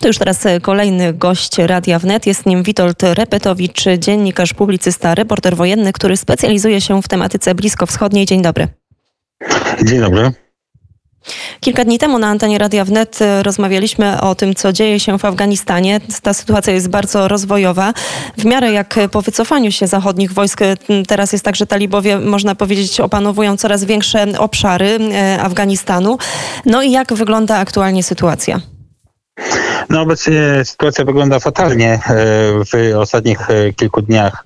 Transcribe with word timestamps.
To 0.00 0.06
już 0.08 0.18
teraz 0.18 0.46
e, 0.46 0.60
kolejny 0.60 1.12
gość 1.12 1.58
Radia 1.58 1.98
Wnet. 1.98 2.26
Jest 2.26 2.46
nim 2.46 2.62
Witold 2.62 3.02
Repetowicz, 3.02 3.84
dziennikarz, 3.98 4.54
publicysta, 4.54 5.14
reporter 5.14 5.56
wojenny, 5.56 5.92
który 5.92 6.16
specjalizuje 6.16 6.80
się 6.80 7.02
w 7.02 7.08
tematyce 7.08 7.54
bliskowschodniej. 7.54 8.26
Dzień 8.26 8.42
dobry. 8.42 8.68
Dzień 9.84 10.00
dobry. 10.00 10.32
Kilka 11.60 11.84
dni 11.84 11.98
temu 11.98 12.18
na 12.18 12.28
antenie 12.28 12.58
Radia 12.58 12.84
Wnet 12.84 13.22
e, 13.22 13.42
rozmawialiśmy 13.42 14.20
o 14.20 14.34
tym, 14.34 14.54
co 14.54 14.72
dzieje 14.72 15.00
się 15.00 15.18
w 15.18 15.24
Afganistanie. 15.24 16.00
Ta 16.22 16.34
sytuacja 16.34 16.72
jest 16.72 16.88
bardzo 16.88 17.28
rozwojowa. 17.28 17.92
W 18.38 18.44
miarę 18.44 18.72
jak 18.72 18.94
po 19.10 19.22
wycofaniu 19.22 19.72
się 19.72 19.86
zachodnich 19.86 20.32
wojsk, 20.32 20.62
e, 20.62 20.76
teraz 21.08 21.32
jest 21.32 21.44
tak, 21.44 21.56
że 21.56 21.66
talibowie, 21.66 22.18
można 22.18 22.54
powiedzieć, 22.54 23.00
opanowują 23.00 23.56
coraz 23.56 23.84
większe 23.84 24.26
obszary 24.38 24.98
Afganistanu. 25.40 26.18
No 26.66 26.82
i 26.82 26.90
jak 26.90 27.14
wygląda 27.14 27.56
aktualnie 27.56 28.02
sytuacja? 28.02 28.60
No 29.90 30.00
obecnie 30.02 30.64
sytuacja 30.64 31.04
wygląda 31.04 31.38
fatalnie. 31.38 31.92
E, 31.92 32.00
w 32.64 32.96
ostatnich 32.96 33.50
e, 33.50 33.72
kilku 33.72 34.02
dniach 34.02 34.44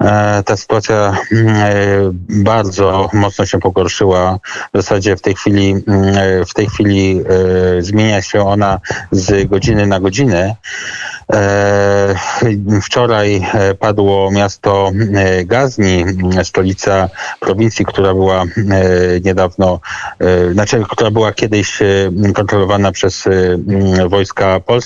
e, 0.00 0.42
ta 0.42 0.56
sytuacja 0.56 1.16
mm, 1.32 1.54
bardzo 2.28 3.10
mocno 3.12 3.46
się 3.46 3.60
pogorszyła. 3.60 4.38
W 4.74 4.76
zasadzie 4.76 5.16
w 5.16 5.20
tej 5.20 5.34
chwili, 5.34 5.70
mm, 5.88 6.44
w 6.44 6.54
tej 6.54 6.66
chwili 6.66 7.20
zmienia 7.78 8.22
się 8.22 8.48
ona 8.48 8.80
z 9.10 9.48
godziny 9.48 9.86
na 9.86 10.00
godzinę. 10.00 10.54
Wczoraj 12.82 13.46
padło 13.78 14.30
miasto 14.30 14.90
Gazni, 15.44 16.04
stolica 16.42 17.08
prowincji, 17.40 17.84
która 17.84 18.14
była 18.14 18.44
niedawno, 19.24 19.80
znaczy, 20.52 20.82
która 20.88 21.10
była 21.10 21.32
kiedyś 21.32 21.78
kontrolowana 22.34 22.92
przez 22.92 23.24
wojska 24.08 24.60
polskie. 24.60 24.77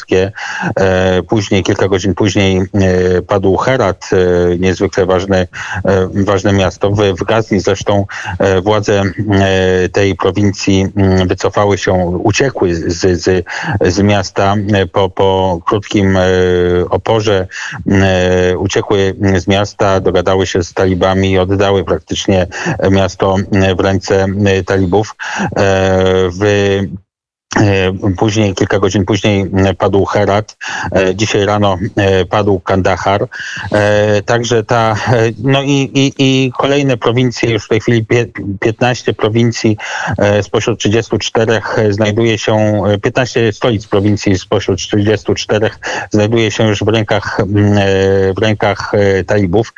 E, 0.76 1.22
później, 1.22 1.62
kilka 1.62 1.88
godzin 1.88 2.14
później 2.14 2.58
e, 2.58 3.22
padł 3.22 3.56
Herat, 3.56 4.10
e, 4.12 4.58
niezwykle 4.58 5.06
ważne, 5.06 5.46
ważne 6.14 6.52
miasto. 6.52 6.90
W, 6.90 6.96
w 6.96 7.60
zresztą 7.60 8.06
władze 8.62 9.02
tej 9.92 10.16
prowincji 10.16 10.86
mm, 10.96 11.28
wycofały 11.28 11.78
się, 11.78 11.92
uciekły 12.24 12.74
z, 12.74 13.22
z, 13.22 13.46
z 13.80 14.00
miasta 14.02 14.54
po, 14.92 15.10
po 15.10 15.60
krótkim 15.66 16.18
oporze, 16.90 17.46
uciekły 18.58 19.14
z 19.36 19.46
miasta, 19.48 20.00
dogadały 20.00 20.46
się 20.46 20.64
z 20.64 20.74
talibami 20.74 21.30
i 21.30 21.38
oddały 21.38 21.84
praktycznie 21.84 22.46
miasto 22.90 23.36
w 23.76 23.80
ręce 23.80 24.26
talibów. 24.66 25.14
W 26.40 26.42
później, 28.16 28.54
kilka 28.54 28.78
godzin 28.78 29.04
później 29.04 29.50
e, 29.56 29.74
padł 29.74 30.04
Herat, 30.04 30.56
e, 30.92 31.14
dzisiaj 31.14 31.44
rano 31.44 31.78
padł 32.30 32.60
Kandahar. 32.60 33.26
Także 34.26 34.64
ta, 34.64 34.96
no 35.38 35.62
i, 35.62 35.90
i, 35.94 36.12
i 36.18 36.52
kolejne 36.58 36.96
prowincje, 36.96 37.50
już 37.50 37.64
w 37.64 37.68
tej 37.68 37.80
chwili 37.80 38.06
15 38.60 39.14
prowincji 39.14 39.76
spośród 40.42 40.80
34 40.80 41.60
znajduje 41.90 42.38
się, 42.38 42.82
15 43.02 43.52
stolic 43.52 43.86
prowincji 43.86 44.38
spośród 44.38 44.78
34 44.78 45.70
znajduje 46.10 46.50
się 46.50 46.68
już 46.68 46.84
w 46.84 46.88
rękach, 46.88 47.40
w 48.36 48.38
rękach 48.42 48.92
talibów. 49.26 49.72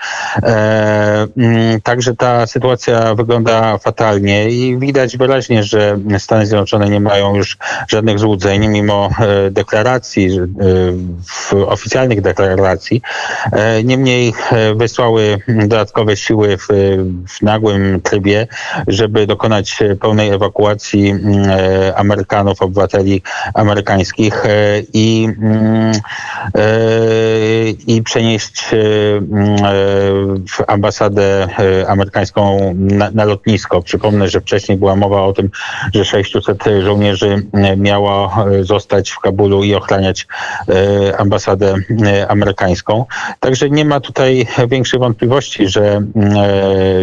Także 1.82 2.16
ta 2.16 2.46
sytuacja 2.46 3.14
wygląda 3.14 3.78
fatalnie 3.78 4.50
i 4.50 4.78
widać 4.78 5.16
wyraźnie, 5.16 5.62
że 5.62 5.98
Stany 6.18 6.46
Zjednoczone 6.46 6.90
nie 6.90 7.00
mają 7.00 7.36
już 7.36 7.58
żadnych 7.88 8.18
złudzeń, 8.18 8.68
mimo 8.68 9.10
e, 9.18 9.50
deklaracji, 9.50 10.40
e, 11.52 11.66
oficjalnych 11.66 12.20
deklaracji. 12.20 13.02
E, 13.52 13.84
niemniej 13.84 14.32
wysłały 14.76 15.38
dodatkowe 15.48 16.16
siły 16.16 16.56
w, 16.56 16.66
w 17.28 17.42
nagłym 17.42 18.00
trybie, 18.00 18.46
żeby 18.86 19.26
dokonać 19.26 19.78
pełnej 20.00 20.30
ewakuacji 20.30 21.14
Amerykanów, 21.96 22.62
obywateli 22.62 23.22
amerykańskich 23.54 24.42
i, 24.92 25.28
i 27.86 28.02
przenieść 28.02 28.68
ambasadę 30.66 31.48
amerykańską 31.88 32.74
na, 32.74 33.10
na 33.10 33.24
lotnisko. 33.24 33.82
Przypomnę, 33.82 34.28
że 34.28 34.40
wcześniej 34.40 34.78
była 34.78 34.96
mowa 34.96 35.22
o 35.22 35.32
tym, 35.32 35.50
że 35.94 36.04
600 36.04 36.64
żołnierzy 36.80 37.46
miała 37.76 38.44
e, 38.46 38.64
zostać 38.64 39.10
w 39.10 39.20
Kabulu 39.20 39.64
i 39.64 39.74
ochraniać 39.74 40.26
e, 40.68 41.16
ambasadę 41.16 41.74
e, 42.06 42.28
amerykańską. 42.28 43.04
Także 43.40 43.70
nie 43.70 43.84
ma 43.84 44.00
tutaj 44.00 44.46
większej 44.68 45.00
wątpliwości, 45.00 45.68
że, 45.68 46.02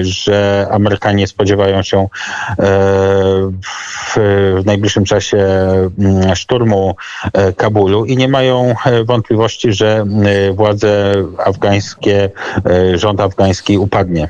że 0.02 0.68
Amerykanie 0.72 1.28
spodziewają 1.28 1.84
się 1.84 2.08
w 4.16 4.18
najbliższym 4.66 5.06
czasie 5.06 5.48
szturmu 6.36 6.96
Kabulu 7.58 8.06
i 8.06 8.18
nie 8.18 8.28
mają 8.28 8.76
wątpliwości, 9.06 9.74
że 9.74 10.06
władze 10.54 11.14
afgańskie, 11.46 12.30
rząd 12.96 13.22
afgański 13.22 13.78
upadnie. 13.78 14.28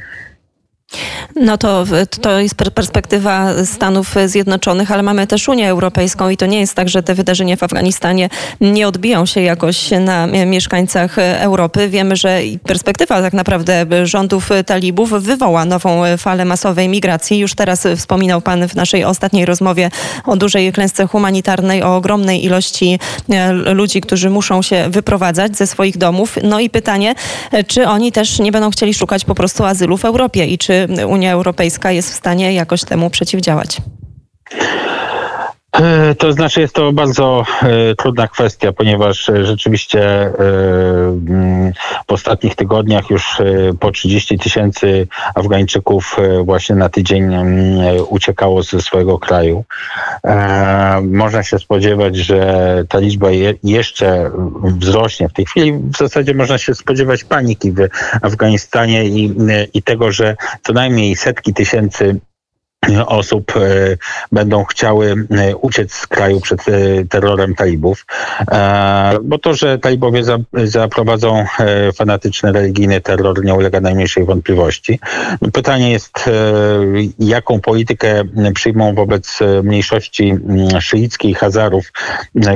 No 1.36 1.58
to, 1.58 1.86
to 2.22 2.40
jest 2.40 2.56
perspektywa 2.56 3.66
Stanów 3.66 4.16
Zjednoczonych, 4.26 4.92
ale 4.92 5.04
mamy 5.04 5.28
też 5.28 5.50
Unię 5.50 5.70
Europejską 5.70 6.30
i 6.30 6.38
to 6.38 6.46
nie 6.46 6.60
jest 6.60 6.76
tak, 6.76 6.90
że 6.90 7.04
te 7.04 7.16
wydarzenia 7.16 7.56
w 7.56 7.64
Afganistanie 7.64 8.30
nie 8.62 8.88
odbiją 8.88 9.26
się 9.26 9.42
jakoś 9.42 9.92
na 10.00 10.28
mieszkańcach 10.28 11.18
Europy. 11.18 11.90
Wiemy, 11.90 12.16
że 12.16 12.40
perspektywa 12.64 13.22
tak 13.22 13.34
naprawdę 13.34 13.86
rządów 14.04 14.50
talibów 14.66 15.10
wywoła 15.10 15.66
nową 15.66 16.02
falę 16.18 16.46
masowej 16.46 16.90
migracji. 16.90 17.40
Już 17.40 17.56
teraz 17.56 17.88
wspominał 17.98 18.42
Pan 18.42 18.68
w 18.68 18.76
naszej 18.76 19.04
ostatniej 19.04 19.46
rozmowie 19.46 19.92
o 20.26 20.36
dużej 20.36 20.74
klęsce 20.74 21.08
humanitarnej, 21.08 21.84
o 21.84 21.96
ogromnej 21.96 22.46
ilości 22.46 23.00
e, 23.30 23.54
ludzi, 23.54 24.02
którzy 24.02 24.30
muszą 24.30 24.62
się 24.62 24.90
wyprowadzać 24.90 25.58
ze 25.58 25.68
swoich 25.68 25.98
domów. 25.98 26.38
No 26.44 26.60
i 26.60 26.70
pytanie, 26.70 27.16
czy 27.68 27.88
oni 27.88 28.12
też 28.12 28.40
nie 28.40 28.52
będą 28.52 28.72
chcieli 28.72 28.94
szukać 28.94 29.26
po 29.26 29.36
prostu 29.36 29.66
azylu 29.66 29.98
w 29.98 30.06
Europie 30.06 30.46
i 30.46 30.58
czy 30.58 30.81
Unia 31.08 31.32
Europejska 31.32 31.92
jest 31.92 32.12
w 32.12 32.16
stanie 32.16 32.54
jakoś 32.54 32.84
temu 32.84 33.10
przeciwdziałać? 33.10 33.78
E, 35.82 36.16
to 36.16 36.34
znaczy 36.34 36.62
jest 36.62 36.76
to 36.76 36.94
bardzo 36.94 37.46
e, 37.62 37.96
trudna 37.96 38.28
kwestia, 38.28 38.74
ponieważ 38.74 39.30
e, 39.30 39.46
rzeczywiście 39.46 40.32
w 42.08 42.14
ostatnich 42.14 42.56
tygodniach 42.56 43.10
już 43.10 43.42
po 43.80 43.92
30 43.92 44.40
tysięcy 44.40 45.08
Afgańczyków 45.36 46.18
właśnie 46.44 46.76
na 46.76 46.90
tydzień 46.90 47.32
uciekało 48.10 48.64
ze 48.64 48.82
swojego 48.82 49.20
kraju. 49.20 49.64
Można 51.04 51.44
się 51.44 51.60
spodziewać, 51.60 52.16
że 52.16 52.84
ta 52.90 53.00
liczba 53.00 53.28
jeszcze 53.64 54.32
wzrośnie. 54.64 55.30
W 55.30 55.34
tej 55.34 55.46
chwili 55.46 55.74
w 55.74 55.98
zasadzie 55.98 56.34
można 56.34 56.58
się 56.58 56.76
spodziewać 56.76 57.24
paniki 57.24 57.72
w 57.72 57.88
Afganistanie 58.22 59.06
i, 59.06 59.36
i 59.74 59.84
tego, 59.84 60.12
że 60.12 60.36
co 60.64 60.74
najmniej 60.74 61.16
setki 61.16 61.54
tysięcy 61.54 62.20
osób 63.06 63.54
e, 63.56 63.60
będą 64.32 64.64
chciały 64.64 65.16
e, 65.32 65.56
uciec 65.56 65.94
z 65.94 66.08
kraju 66.08 66.42
przed 66.42 66.62
e, 66.68 66.72
terrorem 67.10 67.56
talibów, 67.56 68.06
bo 69.24 69.38
to, 69.38 69.54
że 69.54 69.80
talibowie 69.80 70.24
zaprowadzą 70.54 71.46
fanatyczny 71.96 72.52
religijny 72.52 73.02
terror 73.02 73.46
nie 73.46 73.54
ulega 73.54 73.82
najmniejszej 73.82 74.26
wątpliwości. 74.26 75.00
Pytanie 75.54 75.92
jest, 75.92 76.30
jaką 77.20 77.62
politykę 77.62 78.24
przyjmą 78.54 78.96
wobec 78.96 79.40
mniejszości 79.64 80.34
szyickiej 80.80 81.34
Hazarów, 81.34 81.92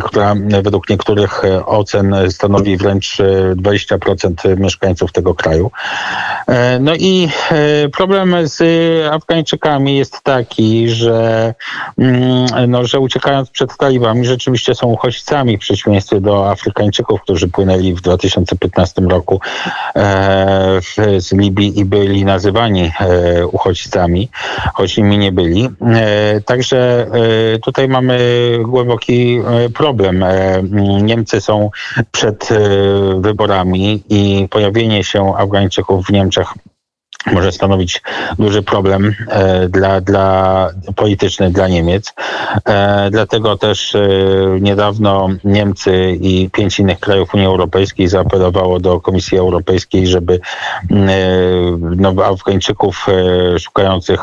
która 0.03 0.35
według 0.63 0.89
niektórych 0.89 1.41
ocen 1.65 2.15
stanowi 2.29 2.77
wręcz 2.77 3.17
20% 3.55 4.57
mieszkańców 4.57 5.11
tego 5.11 5.35
kraju. 5.35 5.71
No 6.79 6.95
i 6.95 7.29
problem 7.91 8.35
z 8.43 8.63
Afgańczykami 9.11 9.97
jest 9.97 10.14
taki, 10.23 10.89
że, 10.89 11.53
mm, 11.97 12.71
no, 12.71 12.85
że 12.85 12.99
uciekając 12.99 13.49
przed 13.49 13.77
talibami 13.77 14.25
rzeczywiście 14.25 14.75
są 14.75 14.87
uchodźcami 14.87 15.57
w 15.57 15.59
przeciwieństwie 15.59 16.21
do 16.21 16.51
Afrykańczyków, 16.51 17.21
którzy 17.21 17.47
płynęli 17.47 17.93
w 17.93 18.01
2015 18.01 19.01
roku 19.01 19.41
e, 19.95 20.81
z 21.17 21.31
Libii 21.31 21.79
i 21.79 21.85
byli 21.85 22.25
nazywani 22.25 22.91
e, 22.99 23.47
uchodźcami, 23.47 24.29
choć 24.73 24.97
nimi 24.97 25.17
nie 25.17 25.31
byli. 25.31 25.69
E, 25.81 26.41
także 26.41 27.07
e, 27.53 27.59
tutaj 27.59 27.87
mamy 27.87 28.19
głęboki 28.63 29.37
e, 29.37 29.69
problem. 29.69 30.23
E, 30.23 30.63
Niemcy 31.01 31.41
są 31.41 31.69
przed 32.11 32.49
wyborami 33.19 34.03
i 34.09 34.47
pojawienie 34.49 35.03
się 35.03 35.33
Afgańczyków 35.37 36.05
w 36.05 36.11
Niemczech 36.11 36.47
może 37.31 37.51
stanowić 37.51 38.01
duży 38.39 38.63
problem 38.63 39.15
e, 39.29 39.69
dla, 39.69 40.01
dla 40.01 40.69
polityczny 40.95 41.51
dla 41.51 41.67
Niemiec. 41.67 42.13
E, 42.65 43.09
dlatego 43.11 43.57
też 43.57 43.95
e, 43.95 44.07
niedawno 44.61 45.29
Niemcy 45.43 46.17
i 46.21 46.49
pięć 46.49 46.79
innych 46.79 46.99
krajów 46.99 47.33
Unii 47.33 47.45
Europejskiej 47.45 48.07
zaapelowało 48.07 48.79
do 48.79 48.99
Komisji 49.01 49.37
Europejskiej, 49.37 50.07
żeby 50.07 50.39
no, 51.79 52.13
Afgańczyków 52.25 53.05
szukających 53.59 54.21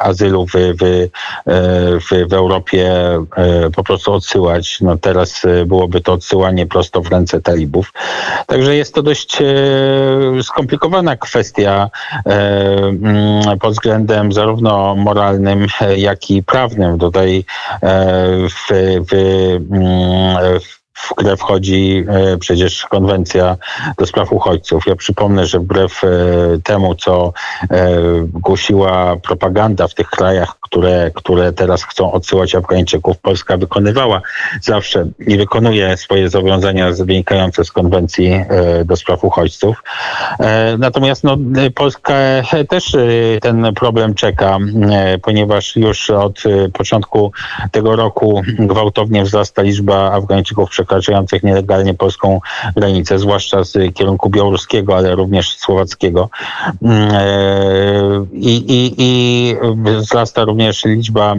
azylu 0.00 0.46
w, 0.46 0.52
w, 0.52 1.08
w, 2.00 2.28
w 2.28 2.32
Europie 2.32 2.94
po 3.76 3.84
prostu 3.84 4.12
odsyłać. 4.12 4.78
No 4.80 4.96
teraz 4.96 5.42
byłoby 5.66 6.00
to 6.00 6.12
odsyłanie 6.12 6.66
prosto 6.66 7.00
w 7.00 7.08
ręce 7.08 7.40
talibów. 7.40 7.92
Także 8.46 8.76
jest 8.76 8.94
to 8.94 9.02
dość 9.02 9.38
skomplikowana 10.42 11.16
kwestia 11.16 11.69
kwestia 11.70 11.90
e, 12.26 12.88
mm, 12.88 13.58
pod 13.58 13.72
względem 13.72 14.32
zarówno 14.32 14.94
moralnym, 14.94 15.66
jak 15.96 16.30
i 16.30 16.42
prawnym. 16.42 16.98
Tutaj 16.98 17.44
e, 17.82 18.16
w, 18.48 18.68
w, 19.10 19.14
mm, 19.70 20.60
w 20.60 20.79
w 21.02 21.14
grę 21.16 21.36
wchodzi 21.36 22.04
e, 22.08 22.38
przecież 22.38 22.86
konwencja 22.86 23.56
do 23.98 24.06
spraw 24.06 24.32
uchodźców. 24.32 24.86
Ja 24.86 24.96
przypomnę, 24.96 25.46
że 25.46 25.58
wbrew 25.58 26.02
temu, 26.64 26.94
co 26.94 27.32
głosiła 28.24 29.16
propaganda 29.16 29.88
w 29.88 29.94
tych 29.94 30.10
krajach, 30.10 30.54
które, 30.60 31.10
które 31.14 31.52
teraz 31.52 31.84
chcą 31.84 32.12
odsyłać 32.12 32.54
Afgańczyków, 32.54 33.18
Polska 33.18 33.56
wykonywała 33.56 34.22
zawsze 34.62 35.06
i 35.18 35.36
wykonuje 35.36 35.96
swoje 35.96 36.28
zobowiązania 36.28 36.90
wynikające 36.90 37.64
z 37.64 37.72
konwencji 37.72 38.44
do 38.84 38.96
spraw 38.96 39.24
uchodźców. 39.24 39.82
E, 40.40 40.76
natomiast 40.78 41.24
no, 41.24 41.36
Polska 41.74 42.14
też 42.68 42.94
e, 42.94 43.00
ten 43.40 43.74
problem 43.74 44.14
czeka, 44.14 44.58
e, 44.90 45.18
ponieważ 45.18 45.76
już 45.76 46.10
od 46.10 46.42
początku 46.72 47.32
tego 47.70 47.96
roku 47.96 48.42
gwałtownie 48.58 49.22
wzrasta 49.22 49.62
liczba 49.62 50.12
Afgańczyków 50.12 50.70
przekraczających 50.90 51.42
nielegalnie 51.42 51.94
polską 51.94 52.40
granicę, 52.76 53.18
zwłaszcza 53.18 53.64
z 53.64 53.94
kierunku 53.94 54.30
białoruskiego, 54.30 54.96
ale 54.96 55.14
również 55.14 55.56
słowackiego. 55.58 56.30
I, 58.32 58.56
i, 58.56 58.94
i 58.98 59.56
wzrasta 59.98 60.44
również 60.44 60.84
liczba 60.84 61.34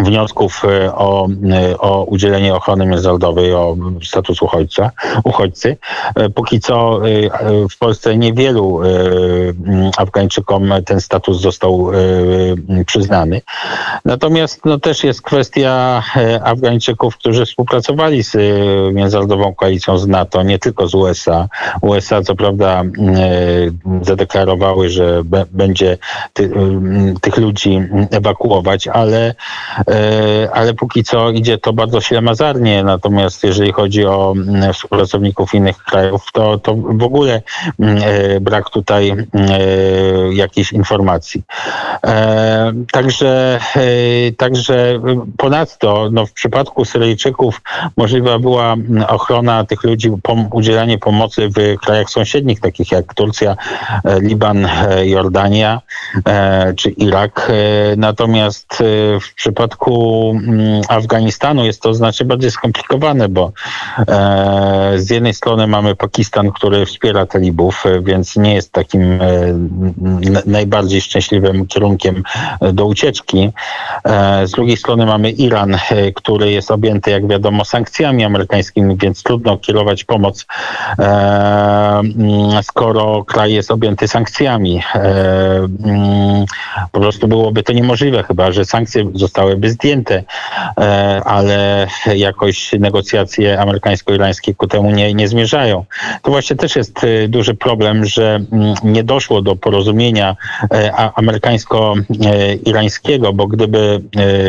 wniosków 0.00 0.62
e, 0.64 0.94
o, 0.94 1.28
e, 1.52 1.78
o 1.78 2.04
udzielenie 2.04 2.54
ochrony 2.54 2.86
międzynarodowej, 2.86 3.54
o 3.54 3.76
status 4.02 4.42
uchodźca, 4.42 4.90
uchodźcy. 5.24 5.76
E, 6.14 6.30
póki 6.30 6.60
co 6.60 7.00
w 7.70 7.78
Polsce 7.78 8.16
niewielu 8.16 8.80
Afgańczykom 9.96 10.72
ten 10.86 11.00
status 11.00 11.40
został 11.40 11.90
przyznany. 12.86 13.40
Natomiast 14.04 14.64
no, 14.64 14.78
też 14.78 15.04
jest 15.04 15.22
kwestia 15.22 16.02
Afgańczyków, 16.44 17.16
którzy 17.16 17.46
współpracowali 17.46 18.22
z 18.22 18.36
Międzynarodową 18.94 19.54
Koalicją 19.54 19.98
z 19.98 20.06
NATO, 20.06 20.42
nie 20.42 20.58
tylko 20.58 20.88
z 20.88 20.94
USA. 20.94 21.48
USA 21.80 22.22
co 22.22 22.34
prawda 22.34 22.82
zadeklarowały, 24.02 24.88
że 24.88 25.22
będzie 25.50 25.98
ty, 26.32 26.50
tych 27.20 27.36
ludzi 27.36 27.80
ewakuować, 28.10 28.88
ale 28.88 29.34
ale 30.52 30.74
póki 30.74 31.04
co 31.04 31.30
idzie 31.30 31.58
to 31.58 31.72
bardzo 31.72 32.00
ślamazarnie. 32.00 32.84
Natomiast 32.84 33.44
jeżeli 33.44 33.72
chodzi 33.72 34.06
o 34.06 34.34
mm, 34.36 34.72
współpracowników 34.72 35.54
innych 35.54 35.76
krajów, 35.76 36.22
to, 36.32 36.58
to 36.58 36.74
w 36.74 37.02
ogóle 37.02 37.42
mm, 37.80 38.02
e, 38.02 38.40
brak 38.40 38.70
tutaj 38.70 39.10
mm, 39.10 39.26
e, 39.34 40.34
jakiejś 40.34 40.72
informacji. 40.72 41.42
Także, 42.92 43.60
także 44.36 45.00
ponadto 45.36 46.08
no, 46.12 46.26
w 46.26 46.32
przypadku 46.32 46.84
Syryjczyków 46.84 47.60
możliwa 47.96 48.38
była 48.38 48.76
ochrona 49.08 49.64
tych 49.64 49.84
ludzi, 49.84 50.10
udzielanie 50.52 50.98
pomocy 50.98 51.48
w 51.48 51.80
krajach 51.80 52.10
sąsiednich, 52.10 52.60
takich 52.60 52.92
jak 52.92 53.14
Turcja, 53.14 53.56
Liban, 54.20 54.68
Jordania 55.02 55.80
czy 56.76 56.90
Irak. 56.90 57.52
Natomiast 57.96 58.82
w 59.20 59.34
przypadku 59.34 59.71
przypadku 59.72 60.30
mm, 60.30 60.82
Afganistanu 60.88 61.64
jest 61.64 61.82
to 61.82 61.94
znacznie 61.94 62.26
bardziej 62.26 62.50
skomplikowane, 62.50 63.28
bo 63.28 63.52
e, 63.98 64.92
z 64.96 65.10
jednej 65.10 65.34
strony 65.34 65.66
mamy 65.66 65.96
Pakistan, 65.96 66.52
który 66.52 66.86
wspiera 66.86 67.26
talibów, 67.26 67.86
e, 67.86 68.00
więc 68.00 68.36
nie 68.36 68.54
jest 68.54 68.72
takim 68.72 69.02
e, 69.12 69.28
najbardziej 70.46 71.00
szczęśliwym 71.00 71.66
kierunkiem 71.66 72.22
do 72.72 72.86
ucieczki. 72.86 73.50
Z 74.44 74.50
drugiej 74.50 74.76
strony 74.76 75.06
mamy 75.06 75.30
Iran, 75.30 75.78
który 76.14 76.52
jest 76.52 76.70
objęty, 76.70 77.10
jak 77.10 77.28
wiadomo, 77.28 77.64
sankcjami 77.64 78.24
amerykańskimi, 78.24 78.96
więc 78.96 79.22
trudno 79.22 79.58
kierować 79.58 80.04
pomoc, 80.04 80.46
mm, 80.98 82.62
skoro 82.62 83.24
kraj 83.24 83.52
jest 83.52 83.70
objęty 83.70 84.08
sankcjami. 84.08 84.82
Mm, 84.94 86.44
po 86.92 87.00
prostu 87.00 87.28
byłoby 87.28 87.62
to 87.62 87.72
niemożliwe, 87.72 88.22
chyba 88.22 88.52
że 88.52 88.64
sankcje 88.64 89.10
zostały 89.14 89.56
by 89.62 89.70
zdjęte, 89.70 90.24
e, 90.78 91.20
ale 91.24 91.86
jakoś 92.14 92.72
negocjacje 92.72 93.60
amerykańsko-irańskie 93.60 94.54
ku 94.54 94.66
temu 94.66 94.90
nie, 94.90 95.14
nie 95.14 95.28
zmierzają. 95.28 95.84
To 96.22 96.30
właśnie 96.30 96.56
też 96.56 96.76
jest 96.76 97.04
e, 97.04 97.28
duży 97.28 97.54
problem, 97.54 98.04
że 98.04 98.34
mm, 98.34 98.74
nie 98.84 99.04
doszło 99.04 99.42
do 99.42 99.56
porozumienia 99.56 100.36
e, 100.74 100.92
amerykańsko-irańskiego, 101.14 103.32
bo 103.32 103.46
gdyby, 103.46 104.00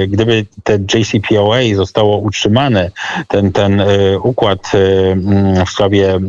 gdyby 0.07 0.45
te 0.63 0.75
JCPOA 0.75 1.59
zostało 1.75 2.17
utrzymane, 2.17 2.91
ten, 3.27 3.51
ten 3.51 3.83
układ 4.23 4.71
mm, 4.73 5.65
w 5.65 5.69
sprawie 5.69 6.19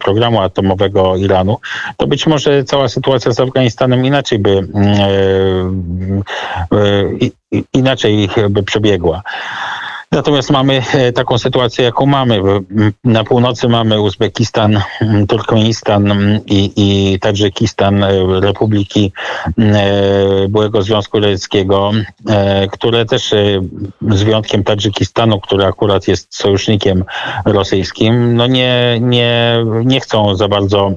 programu 0.00 0.40
atomowego 0.40 1.16
Iranu, 1.16 1.58
to 1.96 2.06
być 2.06 2.26
może 2.26 2.64
cała 2.64 2.88
sytuacja 2.88 3.32
z 3.32 3.40
Afganistanem 3.40 4.06
inaczej 4.06 4.38
by 4.38 4.68
mm, 4.74 6.22
inaczej 7.72 8.28
by 8.50 8.62
przebiegła. 8.62 9.22
Natomiast 10.12 10.50
mamy 10.50 10.82
e, 10.94 11.12
taką 11.12 11.38
sytuację, 11.38 11.84
jaką 11.84 12.06
mamy. 12.06 12.42
Na 13.04 13.24
północy 13.24 13.68
mamy 13.68 14.00
Uzbekistan, 14.00 14.80
Turkmenistan 15.28 16.12
i, 16.46 16.72
i 16.76 17.18
Tadżykistan, 17.20 18.04
e, 18.04 18.40
republiki 18.40 19.12
e, 19.58 20.48
byłego 20.48 20.82
Związku 20.82 21.20
Radzieckiego, 21.20 21.90
które 22.72 23.04
też 23.04 23.34
z 24.10 24.22
wyjątkiem 24.22 24.64
Tadżykistanu, 24.64 25.40
który 25.40 25.64
akurat 25.64 26.08
jest 26.08 26.34
sojusznikiem 26.34 27.04
rosyjskim, 27.44 28.36
no 28.36 28.46
nie, 28.46 28.98
nie, 29.00 29.64
nie 29.84 30.00
chcą 30.00 30.34
za 30.34 30.48
bardzo 30.48 30.92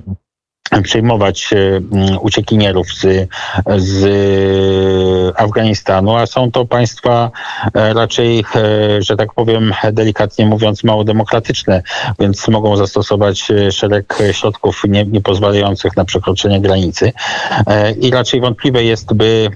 przyjmować 0.83 1.49
mm, 1.53 2.17
uciekinierów 2.21 2.87
z, 2.87 3.29
z 3.77 5.35
Afganistanu, 5.35 6.15
a 6.15 6.25
są 6.25 6.51
to 6.51 6.65
państwa 6.65 7.31
e, 7.73 7.93
raczej, 7.93 8.39
e, 8.39 9.01
że 9.01 9.17
tak 9.17 9.33
powiem, 9.33 9.73
delikatnie 9.93 10.45
mówiąc, 10.45 10.83
mało 10.83 11.03
demokratyczne, 11.03 11.83
więc 12.19 12.47
mogą 12.47 12.75
zastosować 12.75 13.51
e, 13.51 13.71
szereg 13.71 14.17
środków 14.31 14.81
nie, 14.87 15.05
nie 15.05 15.21
pozwalających 15.21 15.97
na 15.97 16.05
przekroczenie 16.05 16.61
granicy. 16.61 17.13
I 17.99 18.11
raczej 18.11 18.41
wątpliwe 18.41 18.83
jest, 18.83 19.13
by 19.13 19.49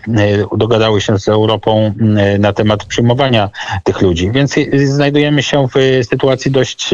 dogadały 0.57 1.01
się 1.01 1.19
z 1.19 1.27
Europą 1.27 1.93
na 2.39 2.53
temat 2.53 2.85
przyjmowania 2.85 3.49
tych 3.83 4.01
ludzi. 4.01 4.31
Więc 4.31 4.55
znajdujemy 4.85 5.43
się 5.43 5.67
w 5.67 6.05
sytuacji 6.05 6.51
dość, 6.51 6.89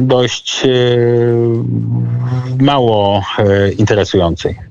dość 0.00 0.66
mało 2.60 3.22
e, 3.38 3.72
interesującej. 3.72 4.69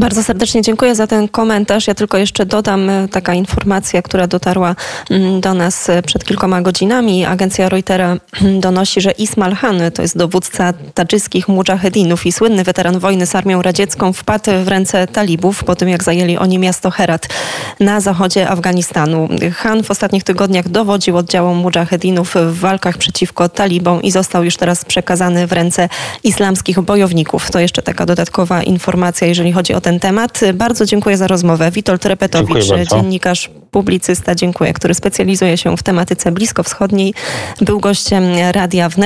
Bardzo 0.00 0.22
serdecznie 0.22 0.62
dziękuję 0.62 0.94
za 0.94 1.06
ten 1.06 1.28
komentarz. 1.28 1.86
Ja 1.86 1.94
tylko 1.94 2.18
jeszcze 2.18 2.46
dodam 2.46 2.90
e, 2.90 3.08
taka 3.08 3.34
informacja, 3.34 4.02
która 4.02 4.26
dotarła 4.26 4.76
mm, 5.10 5.40
do 5.40 5.54
nas 5.54 5.88
e, 5.90 6.02
przed 6.02 6.24
kilkoma 6.24 6.62
godzinami. 6.62 7.24
Agencja 7.24 7.68
Reutera 7.68 8.16
mm, 8.42 8.60
donosi, 8.60 9.00
że 9.00 9.10
Ismail 9.10 9.54
Han, 9.54 9.80
to 9.94 10.02
jest 10.02 10.18
dowódca 10.18 10.72
tadżyckich 10.94 11.48
mujahedinów 11.48 12.26
i 12.26 12.32
słynny 12.32 12.64
weteran 12.64 12.98
wojny 12.98 13.26
z 13.26 13.34
armią 13.34 13.62
radziecką, 13.62 14.12
wpadł 14.12 14.50
w 14.64 14.68
ręce 14.68 15.06
talibów 15.06 15.64
po 15.64 15.76
tym, 15.76 15.88
jak 15.88 16.02
zajęli 16.02 16.36
oni 16.36 16.58
miasto 16.58 16.90
Herat 16.90 17.28
na 17.80 18.00
zachodzie 18.00 18.48
Afganistanu. 18.48 19.28
Han 19.54 19.82
w 19.82 19.90
ostatnich 19.90 20.24
tygodniach 20.24 20.68
dowodził 20.68 21.16
oddziałom 21.16 21.56
mujahedinów 21.56 22.34
w 22.34 22.58
walkach 22.58 22.98
przeciwko 22.98 23.48
talibom 23.48 24.02
i 24.02 24.10
został 24.10 24.44
już 24.44 24.56
teraz 24.56 24.84
przekazany 24.84 25.46
w 25.46 25.52
ręce 25.52 25.88
islamskich 26.24 26.80
bojowników. 26.80 27.50
To 27.50 27.58
jeszcze 27.58 27.82
taka 27.82 28.06
dodatkowa 28.06 28.62
informacja, 28.62 29.26
jeżeli 29.26 29.52
chodzi 29.52 29.74
o 29.74 29.80
ten 29.80 29.89
ten 29.90 30.00
temat. 30.00 30.40
Bardzo 30.54 30.86
dziękuję 30.86 31.16
za 31.16 31.26
rozmowę. 31.26 31.70
Witold 31.70 32.04
Repetowicz, 32.04 32.64
dziennikarz, 32.90 33.50
publicysta, 33.70 34.34
dziękuję, 34.34 34.72
który 34.72 34.94
specjalizuje 34.94 35.56
się 35.56 35.76
w 35.76 35.82
tematyce 35.82 36.32
bliskowschodniej, 36.32 37.14
był 37.60 37.80
gościem 37.80 38.24
Radia 38.52 38.88
Wnet. 38.88 39.00